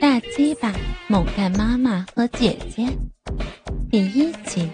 [0.00, 0.72] 大鸡巴
[1.08, 2.88] 猛干妈妈和姐姐，
[3.90, 4.66] 第一集。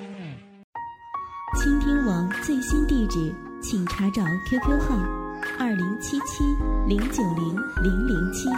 [1.61, 4.97] 倾听王最新地址，请查找 QQ 号
[5.59, 6.45] 二零七七
[6.87, 8.49] 零九零零零七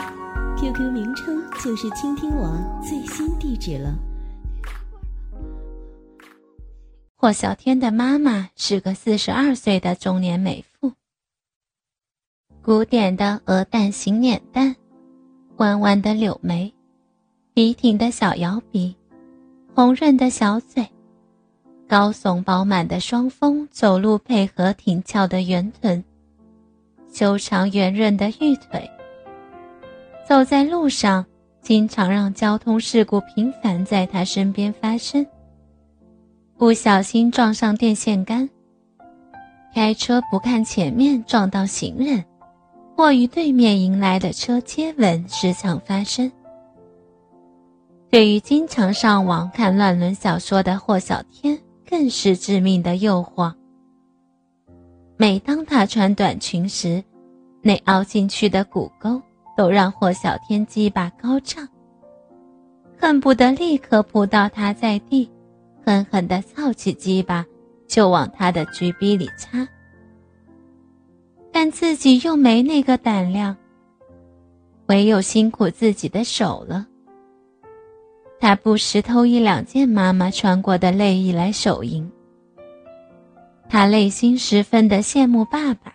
[0.60, 3.94] ，QQ 名称就是倾听王最新地址了。
[7.16, 10.92] 霍小天的妈妈是个四十二岁的中年美妇，
[12.60, 14.76] 古典的鹅蛋型脸蛋。
[15.59, 16.73] 弯弯的柳眉，
[17.52, 18.95] 笔挺的小摇鼻，
[19.75, 20.87] 红润的小嘴，
[21.89, 26.02] 高耸饱满的双峰，走路配合挺翘的圆臀，
[27.13, 28.89] 修长圆润的玉腿。
[30.29, 31.27] 走在路上，
[31.61, 35.27] 经常让交通事故频繁在他身边发生。
[36.57, 38.49] 不小心撞上电线杆，
[39.75, 42.25] 开车不看前面撞到行人。
[42.98, 46.33] 或与对面迎来的车接吻时常发生。
[48.11, 51.57] 对于经常上网看乱伦小说的霍小天，
[51.88, 53.54] 更是致命的诱惑。
[55.16, 57.01] 每当她穿短裙时，
[57.63, 59.23] 那凹进去的骨沟
[59.57, 61.69] 都让霍小天鸡巴高涨，
[62.99, 65.30] 恨不得立刻扑倒他在地，
[65.86, 67.46] 狠狠地操起鸡巴
[67.86, 69.64] 就往他的橘逼里插。
[71.60, 73.56] 但自己又没那个胆量，
[74.86, 76.86] 唯有辛苦自己的手了。
[78.38, 82.08] 他不时偷一两件妈妈穿过的内衣来手淫。
[83.68, 85.92] 他内心十分的羡慕爸爸。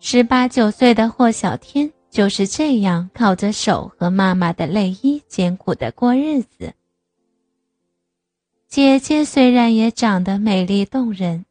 [0.00, 6.72] 十八九岁的霍小天就是这样靠着手和妈妈的内衣艰苦的过日子。
[8.66, 11.44] 姐姐虽然也长得美丽动人。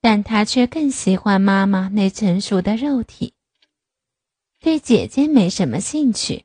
[0.00, 3.34] 但他却更喜欢妈妈那成熟的肉体，
[4.60, 6.44] 对姐姐没什么兴趣。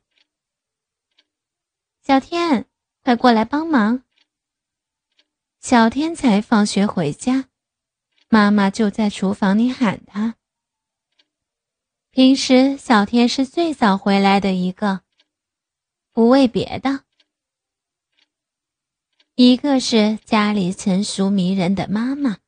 [2.02, 2.66] 小天，
[3.02, 4.02] 快过来帮忙！
[5.60, 7.48] 小天才放学回家，
[8.28, 10.36] 妈妈就在厨房里喊他。
[12.10, 15.02] 平时小天是最早回来的一个，
[16.12, 17.04] 不为别的，
[19.36, 22.38] 一个是家里成熟迷人的妈妈。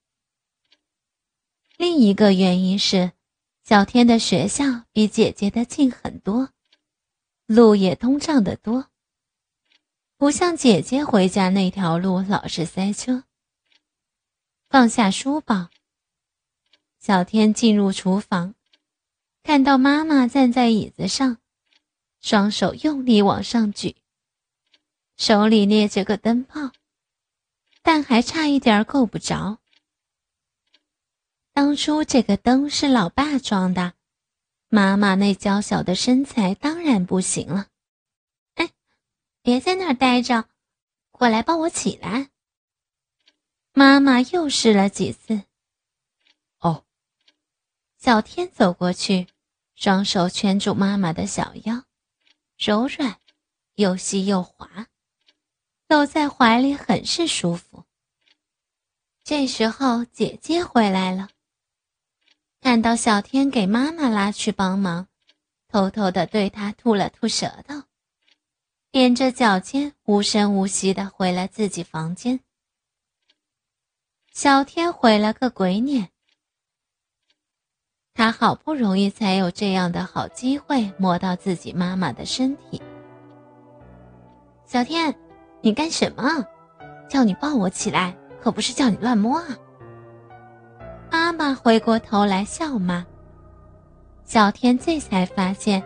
[1.77, 3.13] 另一个原因是，
[3.63, 6.49] 小天的学校比姐姐的近很多，
[7.45, 8.87] 路也通畅得多，
[10.17, 13.25] 不像姐姐回家那条路老是塞车。
[14.71, 15.69] 放下书包，
[16.99, 18.55] 小天进入厨房，
[19.43, 21.37] 看到妈妈站在椅子上，
[22.23, 23.97] 双手用力往上举，
[25.19, 26.73] 手里捏着个灯泡，
[27.83, 29.59] 但还差一点够不着。
[31.57, 33.95] 当初这个灯是老爸装的，
[34.69, 37.69] 妈妈那娇小的身材当然不行了。
[38.57, 38.69] 哎，
[39.41, 40.51] 别在那儿待着，
[41.11, 42.29] 过来帮我起来。
[43.73, 45.45] 妈妈又试了几次。
[46.59, 46.85] 哦，
[47.97, 49.27] 小天走过去，
[49.75, 51.85] 双手圈住妈妈的小腰，
[52.59, 53.19] 柔软
[53.77, 54.89] 又细又滑，
[55.89, 57.85] 搂在怀里很是舒服。
[59.25, 61.31] 这时候姐姐回来了。
[62.67, 65.07] 看到小天给妈妈拉去帮忙，
[65.69, 67.85] 偷偷的对他吐了吐舌头，
[68.91, 72.41] 踮着脚尖无声无息的回了自己房间。
[74.33, 76.09] 小天回了个鬼脸，
[78.15, 82.83] 他好不容易才有这样的好机会摸到自己妈妈的身体。
[84.65, 85.15] 小天，
[85.61, 86.45] 你干什么？
[87.09, 89.57] 叫你抱我起来，可不是叫你乱摸啊！
[91.39, 93.05] 妈妈回过头来笑骂，
[94.25, 95.85] 小天这才发现，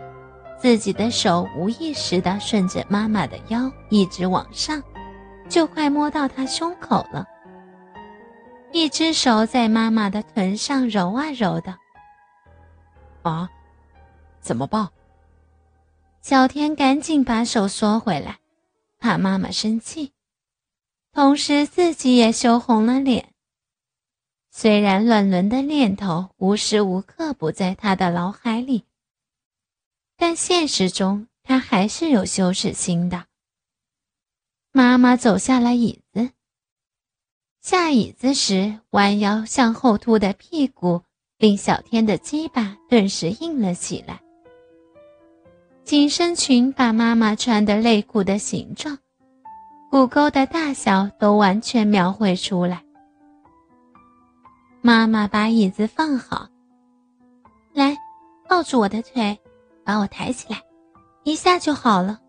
[0.57, 4.81] 自己的手无意识地顺着妈妈的腰一直往上，
[5.49, 7.27] 就快摸到她胸口了。
[8.71, 11.75] 一只手在妈妈的臀上揉啊揉的。
[13.23, 13.49] 啊，
[14.39, 14.87] 怎么抱？
[16.21, 18.37] 小天赶紧把手缩回来，
[18.99, 20.13] 怕妈妈生气，
[21.11, 23.30] 同时自己也羞红了脸。
[24.53, 28.83] 虽然乱伦的念头无时无刻不在他的脑海里，
[30.17, 33.25] 但现实中他还是有羞耻心的。
[34.73, 36.31] 妈妈走下了椅子，
[37.61, 41.01] 下椅子时弯腰向后凸的屁股
[41.37, 44.21] 令小天的鸡巴顿时硬了起来。
[45.85, 48.99] 紧身裙把妈妈穿的内裤的形状、
[49.89, 52.83] 骨沟的大小都完全描绘出来。
[54.83, 56.47] 妈妈把椅子放好，
[57.73, 57.95] 来，
[58.49, 59.39] 抱住我的腿，
[59.83, 60.59] 把我抬起来，
[61.23, 62.19] 一下就好了。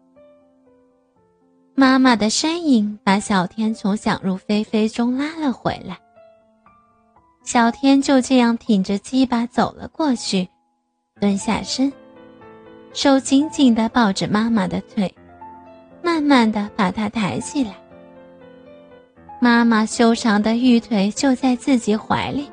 [1.74, 5.98] 妈妈的身影把小天从想入非非中拉了回来。
[7.42, 10.46] 小天就这样挺着鸡巴走了过去，
[11.18, 11.90] 蹲下身，
[12.92, 15.12] 手紧紧地抱着妈妈的腿，
[16.02, 17.81] 慢慢地把她抬起来。
[19.44, 22.48] 妈妈修长的玉腿就在自己怀里，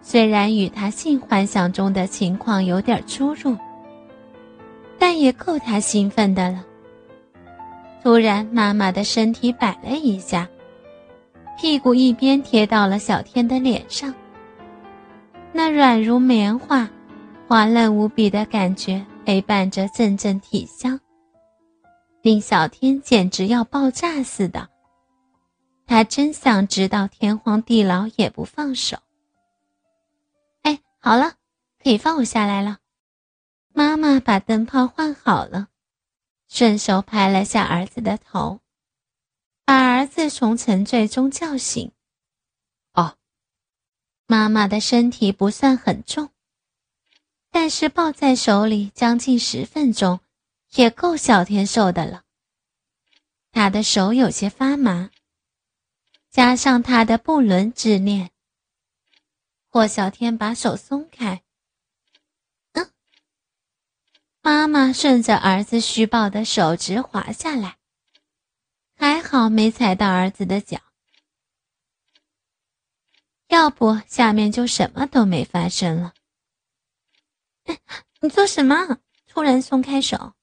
[0.00, 3.54] 虽然与他性幻想中的情况有点出入，
[4.98, 6.64] 但也够他兴奋的了。
[8.02, 10.48] 突然，妈妈的身体摆了一下。
[11.58, 14.14] 屁股一边贴到了小天的脸上，
[15.52, 16.88] 那软如棉花、
[17.46, 20.98] 滑嫩无比的感觉陪伴着阵阵体香，
[22.22, 24.69] 令小天简直要爆炸似的。
[25.90, 28.96] 他真想知道天荒地老也不放手。
[30.62, 31.34] 哎，好了，
[31.82, 32.78] 可以放我下来了。
[33.72, 35.66] 妈妈把灯泡换好了，
[36.48, 38.60] 顺手拍了下儿子的头。
[39.64, 41.90] 把儿子从沉醉中叫醒。
[42.92, 43.16] 哦，
[44.28, 46.30] 妈妈的身体不算很重，
[47.50, 50.20] 但是抱在手里将近十分钟，
[50.74, 52.22] 也够小天受的了。
[53.50, 55.10] 他的手有些发麻，
[56.30, 58.30] 加上他的不伦之恋，
[59.68, 61.42] 霍小天把手松开。
[62.72, 62.90] 嗯，
[64.40, 67.78] 妈妈顺着儿子虚抱的手直滑下来。
[68.94, 70.78] 还好没踩到儿子的脚，
[73.48, 76.12] 要不下面就什么都没发生了。
[78.20, 78.98] 你做什么？
[79.26, 80.34] 突然松开手。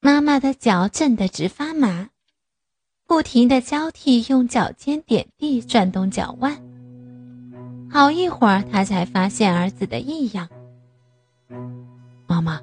[0.00, 2.08] 妈妈的脚震得直发麻，
[3.22, 6.60] 不停的交替用脚尖点地转动脚腕。
[7.88, 10.48] 好一会儿，他才发现儿子的异样。
[12.26, 12.60] 妈妈，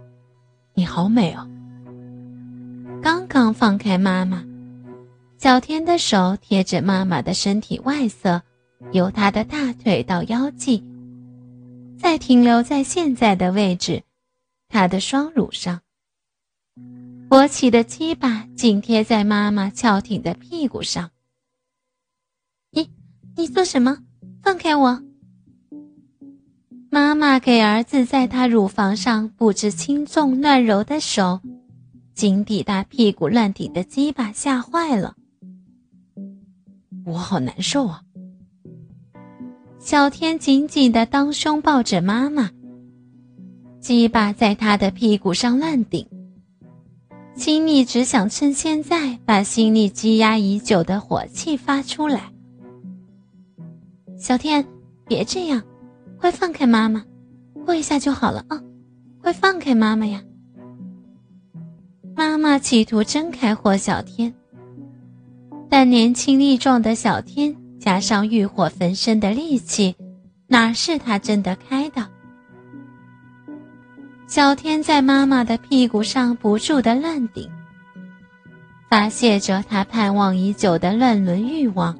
[0.74, 1.48] 你好美哦。
[3.02, 4.44] 刚刚放开妈妈，
[5.38, 8.42] 小天的手贴着妈妈的身体外侧，
[8.92, 10.84] 由她的大腿到腰际，
[11.98, 14.04] 再停留在现在的位置，
[14.68, 15.80] 她的双乳上。
[17.30, 21.12] 勃起的鸡巴紧贴在妈妈翘挺的屁股上。
[22.72, 22.90] 你，
[23.38, 24.00] 你做什么？
[24.42, 25.00] 放开我！
[26.90, 31.40] 妈妈给儿子在她乳房上布置轻重乱揉的手。
[32.16, 35.16] 紧抵大屁股乱顶的鸡巴吓坏了，
[37.06, 38.02] 我好难受啊！
[39.78, 42.50] 小天紧紧的当胸抱着妈妈，
[43.80, 46.06] 鸡巴在他的屁股上乱顶，
[47.36, 52.31] 心里只想趁现在把心里积压已久的火气发出来。
[54.18, 54.66] 小天，
[55.08, 55.64] 别这样，
[56.20, 57.04] 快放开妈妈，
[57.66, 58.62] 过一下就好了啊！
[59.22, 60.22] 快放开妈妈呀！
[62.16, 64.34] 妈妈企图挣开霍小天，
[65.70, 69.96] 但年轻力壮的小天加上欲火焚身的力气，
[70.48, 71.89] 哪是他挣得开？
[74.40, 77.52] 小天在妈妈的屁股上不住的乱顶，
[78.90, 81.94] 发泄着他盼望已久的乱伦欲望。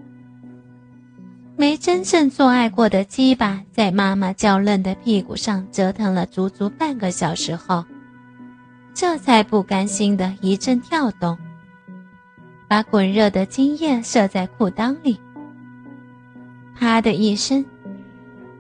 [1.58, 7.84] 没真正做爱过的鸡巴，在妈妈娇嫩的屁股上折腾了足足半个小时后。
[8.94, 11.38] 这才不甘心的一阵跳动，
[12.70, 15.20] 把滚热的精液射在裤裆里。
[16.74, 17.66] 啪的一声，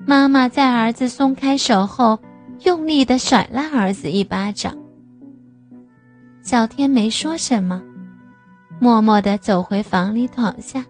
[0.05, 2.19] 妈妈在儿子松开手后，
[2.63, 4.77] 用力的甩了儿子一巴掌。
[6.41, 7.81] 小天没说什么，
[8.79, 10.85] 默默的走回房里躺下，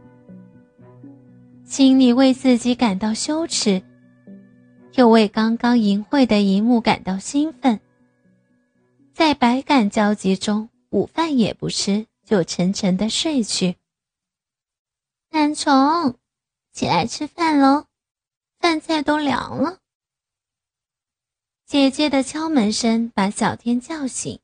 [1.65, 3.81] 心里为自己感到羞耻，
[4.93, 7.79] 又为刚刚淫秽的一幕感到兴奋。
[9.13, 13.75] 在百感交集中，午饭也不吃，就沉沉的睡去。
[15.29, 16.15] 懒虫，
[16.71, 17.85] 起来吃饭喽，
[18.59, 19.79] 饭菜都凉了。
[21.69, 24.39] 姐姐的敲门声把小天叫醒，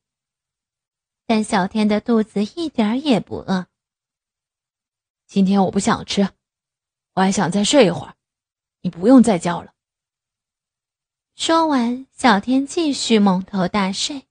[1.26, 3.66] 但小天的肚子一点也不饿。
[5.26, 6.30] 今天我不想吃，
[7.16, 8.16] 我还想再睡一会儿，
[8.82, 9.74] 你不用再叫了。
[11.34, 14.28] 说完，小天继续蒙头大睡。